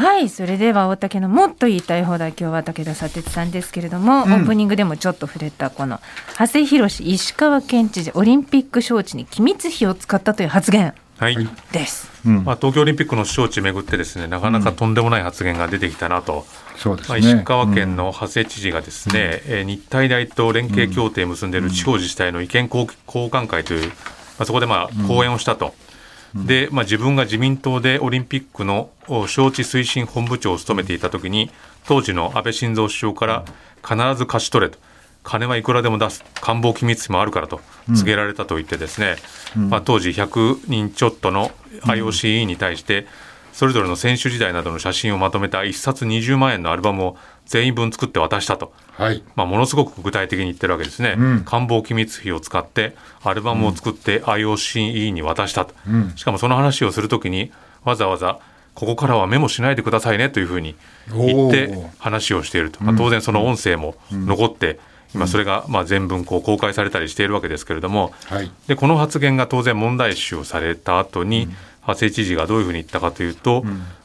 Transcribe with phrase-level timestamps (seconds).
[0.00, 6.00] はいそれでは大竹のもっと言いたい放題今日は武田砂鉄さんですけれども、うんオープニングでもちょっと触れたこの
[6.38, 12.08] 長谷博石川県知事オリンピック招致に機密費を使ったという発言はい、はいです。
[12.24, 17.18] うんまあ、東京オリンピックの招致めぐってですねなかなかとんでもない発言が出てきたなと、まあ、そうですね。
[17.18, 23.94] 石川県の長谷知事がですね、えー日体大と連携協定を結んでいる地方自治体の意見交交換会という、ま
[24.38, 25.74] あ、そこでまあ講演をしたと。
[26.34, 31.50] で、まあ、自分が自民党でオリンピックのお招致推進本部長を務めていたときに
[31.86, 33.44] 当時の安倍晋三首相から
[33.82, 34.78] 必ず貸し取れと。
[35.22, 36.24] 金はいくらでも出す。
[36.40, 39.16] 官房機密費もあるからと告げられたと言ってですね、
[39.54, 41.50] まあ、当時100人ちょっとの
[41.82, 43.06] IOC 委員に対して
[43.52, 48.72] それぞれの選手時代などの写真をまとめた1冊20万円のアルバムを全員分作って渡したと。
[48.92, 49.22] はい。
[49.34, 51.44] まあ、ものすごく具体的に言ってるわけですね、うん。
[51.44, 56.12] 官房機密費を使ってアルバムを作って IOC に渡したと、うん。
[56.16, 57.50] しかもその話をするときに
[57.84, 58.38] わざわざ
[58.74, 60.74] ここからはメモしないでくださいねというふうに
[61.08, 64.78] 言って話をしていると、まあ、当然その音声も残って、
[65.14, 68.50] 今それがまあ全文こう公開されたりしているわけですけれども、はい。
[68.68, 71.48] でこの発言が当然問題視をされた後に、
[71.86, 73.62] 長谷知事がどういうふうに言ったかというと、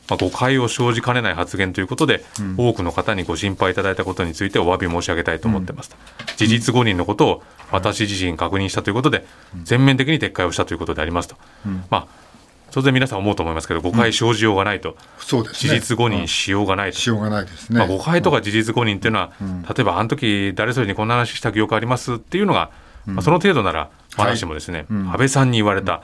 [0.08, 2.24] まあ、誤解を生じかねない発言ということで、
[2.58, 5.96] 多くの方にご心配いただいたことについてお詫び申し上げたいと思ってますと、
[6.38, 9.26] 事実誤認のことを私自身確認したということで、
[9.64, 11.36] 全面的に撤回をしたということでありますと、
[11.90, 12.08] まあ、
[12.72, 15.70] 当然皆さん思うと思いますけど誤解生じようがないと、そうですね。
[15.70, 16.98] 事実誤認しようがないと。
[16.98, 17.80] しようがないですね。
[17.80, 22.70] まあ、誤解とか事実誤認っていうのは、例えばあの時誰それにこんな話した記憶ありますっていうのが、
[23.06, 26.02] まあ、その程度なら話もですね、安倍さんに言われた、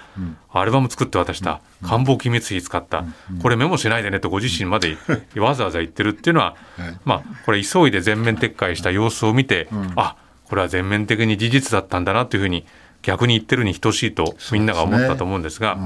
[0.51, 3.05] アルバム作って渡した、官房機密費使った、
[3.41, 4.97] これメモしないでねとご自身まで
[5.37, 6.99] わざわざ言ってるっていうのは、はい。
[7.05, 12.65] まあ、これ急いで全面撤回した様子を見て、あこれは全面的に事実だったんだなというふうに
[13.01, 15.77] 逆に言ってるに等しいとみんなが思ったと思うんですが。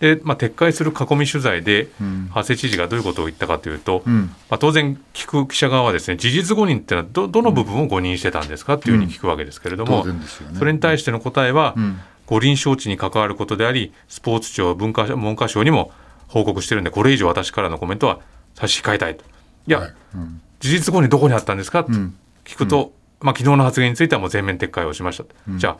[0.00, 1.88] でまあ、撤回する囲み取材で、
[2.34, 4.26] 長谷知事がどういうことを言ったかというと、ん。
[4.50, 10.58] まあ、当然、聞く記者側はですね事実誤認っていうのはどどの部分を誤認してたんですかっていうふうに聞くわけですけれども、当然ですよね。
[10.58, 12.00] それに対しての答えは、ん。
[12.26, 15.92] 五輪招致に関わることでありスポーツ庁文化文科省にも
[16.28, 18.20] 報告してるんでこれ以上私からのコメントは
[18.54, 19.24] 差し控えたいと。
[19.66, 19.94] いや、はい。
[20.14, 20.40] うん。
[20.60, 22.14] 事実誤認どこにあったんですかとん。
[22.44, 25.24] 聞くと、まあ、昨日の発言についてはもう全面撤回をしました、
[25.56, 25.76] じゃ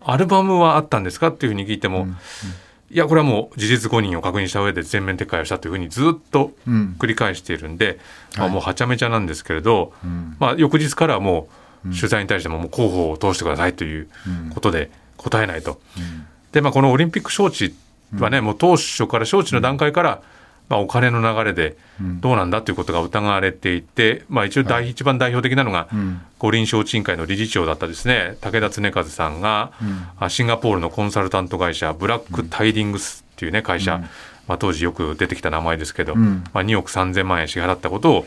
[0.00, 2.06] あアルバムはあったんですかっていうふうに聞いても、
[2.92, 6.96] いやこれはもう事実誤認を確認した上で全面撤回をしたというふうにずっとうん。
[6.98, 7.98] 繰り返しているんで、
[8.36, 10.36] まあ、はいもうはちゃめちゃなんですけれど、ん。
[10.40, 11.48] まあ、翌日からはも
[11.86, 14.08] う取材に対してももう広報を通してくださいという
[14.52, 15.80] ことで答えないと。
[16.52, 17.74] で、まあ、このオリンピック招致
[18.18, 20.22] はね、もう当初から招致の段階から、
[20.70, 25.88] まあ、お金の流れでどうなんだということが疑われていて、まあ、一応大、一番代表的なのが、
[26.38, 28.36] 五輪招致委員会の理事長だったですね。
[28.40, 29.72] 武田恒和さんが、
[30.20, 34.00] あシンガポールのコンサルタント会社ブラック・タイディングスっていうね会社、
[34.46, 36.44] まあ、当時よく出てきた名前ですけど、ん。
[36.54, 38.26] まあ、2億3000万円支払ったことを、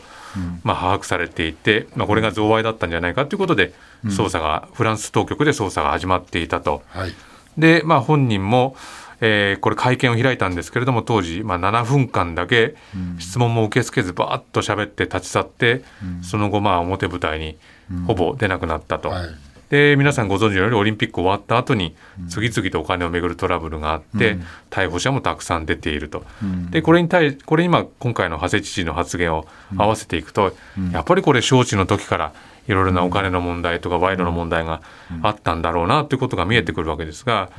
[0.64, 3.72] まあ、把握されていて、まあ、これが贈賄だったんじゃないかということで
[4.04, 6.82] 捜査が、フランス当局で捜査が始まっていたと。
[6.88, 7.14] はい。
[7.56, 8.76] で、まあ、本人も、
[9.26, 12.74] えーこれ会見を開いたんですけれども当時、まあ、7分間だけ
[13.18, 15.82] 質問も受け付けずバーッと喋って立ち去って、
[16.22, 17.56] その後まあ表舞台に
[18.06, 19.08] ほぼ出なくなったと。
[19.08, 19.28] はい。
[19.70, 21.96] で皆さんご存知のようにオリンピック終わった後に
[22.28, 24.36] 次々とお金をめぐるトラブルがあって、
[24.70, 26.24] 逮捕者もたくさん出ていると。
[26.70, 29.46] でこれに対これに今今回の長谷知事の発言を
[29.78, 30.54] 合わせていくと、
[30.92, 32.32] やっぱりこれ招致の時から
[32.66, 34.80] いろいろなお金の問題とか賄賂の問題が
[35.22, 37.50] あったんだろうなということが見えてくるわけですが、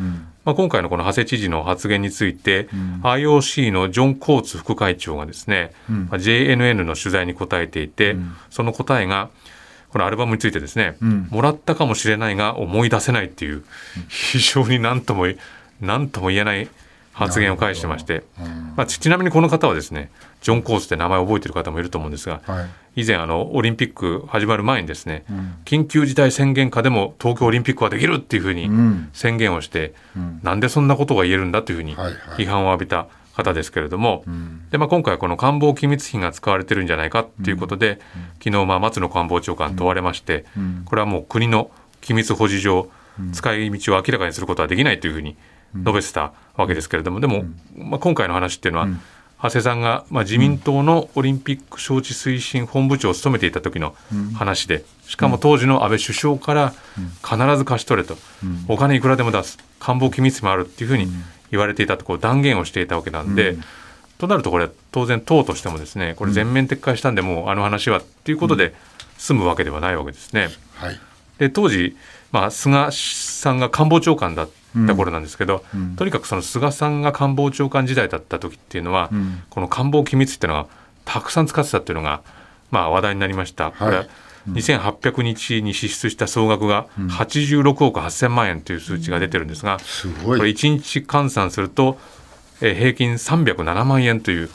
[0.44, 2.68] まあ、今回のこの長谷知事の発言について、
[3.04, 8.16] IOC のジョン・コーツ副会長がですね、まあ JNN の取材に答えていて、
[8.50, 9.30] その答えが
[9.90, 10.98] このアルバムについてですね、
[11.30, 13.64] もらったかもしれないが思い出せないっていう
[14.10, 15.26] 非常に何とも
[15.82, 16.68] 何とも言えない
[17.16, 18.26] 発言を返してまして、
[18.76, 20.12] まあ、ちちなみにこの方はですね
[20.42, 22.64] ジョン・コーツって名前を覚えている方もいると思うんですが、は
[22.96, 23.02] い。
[23.04, 25.24] 以前あのオリンピック始まる前にですね、
[25.64, 29.10] 緊急事態宣言下でも東京オリンピックはできるっていうふうにん。
[29.14, 29.94] 宣言をして、
[30.44, 32.16] なんでそんなことが言えるんだというふうにはいはい。
[32.44, 34.24] 批判を浴びた方ですけれども、
[34.72, 38.00] でまあ、今回はこの官房機密費が使われてるんじゃないかっていうことで、
[38.44, 40.46] 昨日まあ松野官房長官問われまして、
[40.86, 42.90] これはもう国の機密保持上、
[43.32, 45.38] 使い道を明らかにすることはできないというふうに
[45.76, 47.46] 述べてたわけですけれども、でも、
[47.78, 48.88] まあ、今回の話っていうのは、
[49.42, 53.96] 長谷さんが、まあ、自民党のオリンピック招致推進本部長を務めていた時の
[54.34, 56.74] 話で、しかも当時の安倍首相から
[57.24, 58.18] 必ず貸し取れと、
[58.68, 61.08] お金いくらでも出す、官房機密費もあるっていうふうに
[61.52, 63.58] 言われていたとこう断言をしていたわけなんで、
[64.18, 68.74] となるとこれ当然党としてもですねこれ全面撤回したんでもうあの話はっていうことで
[69.18, 70.50] 済むわけではないわけですね。
[70.76, 71.00] はい。
[71.38, 71.98] で当時、
[72.32, 74.50] まあ、菅さんが官房長官だっ
[74.88, 75.64] た頃なんですけど、
[75.96, 79.10] とにかくその菅さんが官房長官時代だった時っていうのは、
[79.50, 80.70] この官房機密費っていうのが
[81.06, 82.22] たくさん使ってたっていうのが、
[82.72, 83.72] まあ、話題になりました。
[83.72, 84.06] これは
[84.52, 90.40] 2800日に支出した総額が86億8000万円という数値が出てるんですが、すごい。
[90.40, 91.98] これ1日換算すると、
[92.62, 94.50] えー平均307万円という、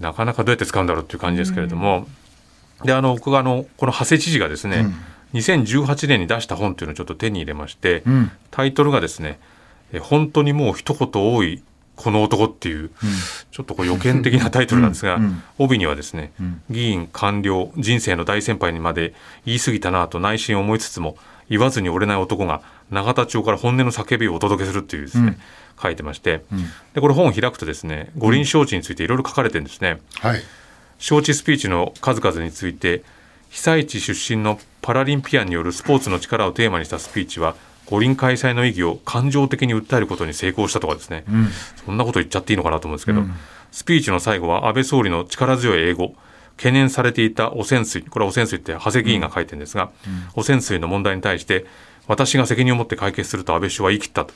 [0.00, 2.06] なかなかどうやって使うんだろうという感じですけれども、
[2.84, 4.86] であの僕があのこの長谷知事がですね、
[5.34, 8.30] 2018年に出した本というのをちょっと手に入れまして、ん。
[8.50, 9.38] タイトルがですね
[9.92, 11.62] 「え本当にもう一言多い
[11.96, 12.90] この男」っていう、
[13.50, 15.24] ちょっとこう予見的なタイトルなんですが、うん。
[15.24, 15.42] うん。
[15.58, 16.32] 帯にはですね、
[16.70, 19.14] 議員官僚人生の大先輩にまで
[19.44, 21.16] 言い過ぎたなと内心思いつつも
[21.50, 25.38] 言わずに折れない男が永田町から本音の叫びをお届けするっていうですね、
[25.80, 26.42] 書いてまして、
[26.94, 30.00] でこれ本を開くとですね五輪招致についていろいろ書かれてるんですね。
[30.20, 30.42] はい。
[30.98, 33.02] 招致スピーチの数々について
[33.50, 37.54] 被災地出身のパラリンピアンによるスポーツの力をテーマにしたスピーチは
[37.86, 41.24] 五輪開催の意義を感情的に訴えることに成功したとかですね、
[41.84, 43.22] そんなこと言っちゃっていいのかなと思うんですけど、
[43.72, 46.14] スピーチの最後は安倍総理の力強い英語
[46.58, 49.90] 懸念されていた汚染水これは汚染水って長谷議員が書いてるんですが、
[50.34, 51.64] 汚染水の問題に対して
[52.06, 54.34] 私が責任を持って解決すると安倍首相は言い切ったと、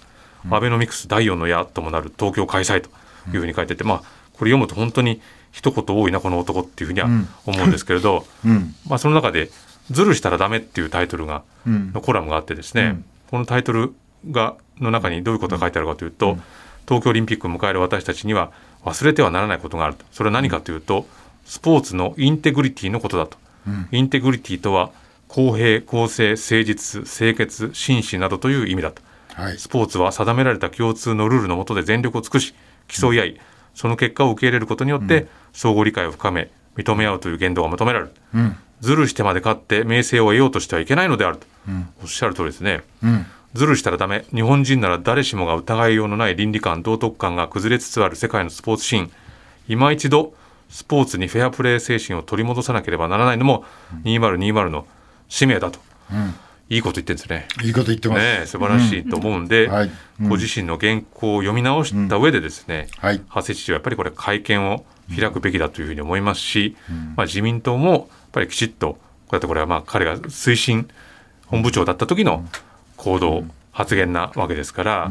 [0.50, 2.88] アベノミクス第4の矢ともなる東京開催と
[3.34, 3.98] いうふうに書いてて、まあ、
[4.32, 7.08] これ読むと本当に一言多いなこの男っていうふうには
[7.44, 8.74] 思うんですけれど、うん。
[8.88, 9.50] まあ、その中で
[9.90, 11.92] 「ズルしたらダメ」っていうタイトルがうん。
[11.92, 13.00] のコラムがあってですね、
[13.30, 13.94] このタイトル
[14.30, 16.38] がの中にどういうことが書いてあるかというと、
[16.86, 18.50] 東京オリンピックを迎える私たちには
[18.84, 20.04] 忘れてはならないことがあると。
[20.12, 21.06] それは何かというと、
[21.44, 23.36] スポーツのインテグリティのことだと、
[23.92, 24.90] インテグリティとは
[25.28, 29.02] 公平公正誠実清潔真摯などという意味だと。
[29.34, 29.58] はい。
[29.58, 32.54] スポーツは定められた共通のルールの下で全力を尽くし
[32.88, 33.40] 競い合い、
[33.74, 38.56] その結果を受け入れることによって相互理解を深め認め合うという言動が求められる、うん。
[38.80, 41.46] ズルしてまで勝って名声を得ようとしてはいけないのであると、
[42.02, 42.82] おっしゃる通りですね。
[43.02, 43.26] うん。
[43.54, 44.24] ズルしたらダメ。
[44.34, 49.10] 日本人なら誰しもが疑いようのない倫理観道徳観が崩れつつある世界のスポーツシーン。
[49.68, 50.34] 今一度
[50.70, 53.64] スポーツにフェアプレー精神を取り戻さなければならないのも
[54.04, 54.86] 2020の
[55.28, 55.78] 使命だと、
[56.70, 57.46] いいこと言ってるんですね。
[57.62, 58.20] いいこと言ってます。
[58.20, 59.72] ねえ素晴らしいと思うんで、うん。
[59.72, 59.90] はい。
[60.22, 60.28] うん。
[60.30, 63.20] ご自身の原稿を読み直した上でですね、はい。
[63.28, 64.86] 長谷知事はやっぱりこれ会見を
[65.16, 66.76] 開くべきだというふうに思いますし、
[67.16, 68.98] まあ、自民党もやっぱりきちっとこ
[69.32, 70.88] うやってこれはまあ彼が推進
[71.46, 72.44] 本部長だった時の
[72.96, 75.08] 行動、発言なわけですから、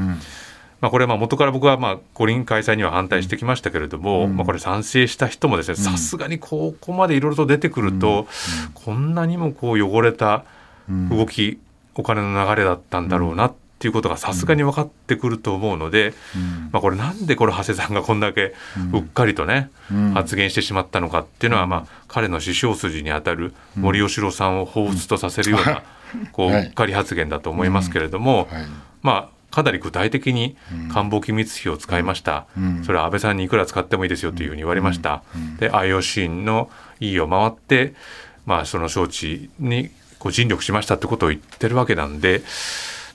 [0.80, 8.28] まあ、これはまあ元から僕はまあ五輪開催には反対してきましたけれども、まあ、これ賛成した人もですねさすがにここまでいろいろと出てくると、
[8.74, 10.44] こんなにもこう汚れた
[11.10, 11.60] 動き、
[11.96, 16.14] お金の流れだったんだろうなっていうことがさすがに分かってくると思うので、
[16.72, 18.54] まあ、これなんでこれ長谷さんがこんだけ
[18.94, 19.72] うっかりとね、
[20.14, 25.82] 発言してしまったのかっていうのは、まあ、彼の師匠筋にあたる森喜朗さんを彷彿とさせるような、
[26.32, 26.66] こうはい。
[26.66, 28.66] うっかり発言だと思いますけれども、はい。
[29.02, 30.56] まあかなり具体的に
[30.94, 32.46] 官房機密費を使いました、
[32.86, 35.24] それは安倍さんにいくら使ってもいいですよというふうに言われました、
[35.60, 36.70] で IOC の
[37.02, 37.94] E を回って、
[38.46, 39.90] まあ、その招致に
[40.20, 42.44] こう尽力しましたってことを言ってるわけなんで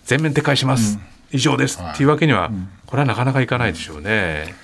[0.07, 0.99] 全面撤回します、
[1.33, 1.81] 以上です。
[1.83, 2.51] っていうわけには、
[2.87, 4.55] これはなかなかいかないでしょうね。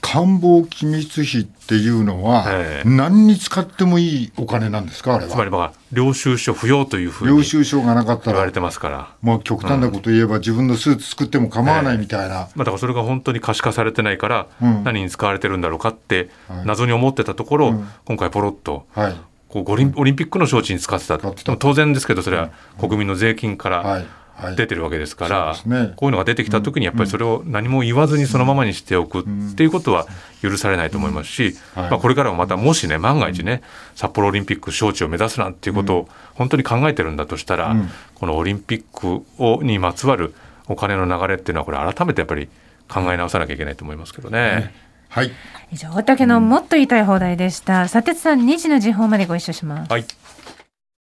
[0.00, 2.88] 官房機密費っていうのはええ。
[2.88, 5.32] 何に使ってもいいお金なんですかあれは？
[5.32, 8.32] つまりまあ領収書不要というふうに領収書がなかったら。
[8.34, 9.08] 言われてますから。
[9.20, 14.84] もう極端なこと言えば自分のスーツ作っても構わないみたいな、まあ、だからそれが本当に可視化されてないから、うん。
[14.84, 16.66] 何に使われてるんだろうかってはい。
[16.66, 17.88] 謎に思ってたところ、うん。
[18.04, 19.16] 今回ポロッとはい。
[19.48, 21.18] こうオリンピックの招致に使ってた。
[21.18, 21.46] 使ってた。
[21.46, 24.06] でも当然ですけどそれは国民の税金かはいらはい
[24.56, 25.92] 出てるわけですから、そうですね。
[25.96, 29.22] こういうのが出てきた時にやっぱりそれを何も言わずにそのままにしておくっ
[29.56, 30.06] ていうことは
[30.42, 31.90] 許されないと思いますし、はい。
[31.90, 33.62] まあ、これからもまたもしね万が一ね
[33.94, 37.90] 札幌オリンピック招致を目指すなんていうことを本当に考えてるんだとしたら、うん。
[38.14, 40.34] このオリンピックをにまつわる
[40.68, 42.48] お金の流れっていうのはこれ改めてやっぱり
[42.88, 44.74] 考え直さなきゃいけないと思いますけどね。
[45.08, 45.30] はい。
[45.72, 47.88] 以上大竹のもっと言いたい放題でした。
[47.88, 49.90] 佐哲さん2時の時報までご一緒します。
[49.90, 50.04] はい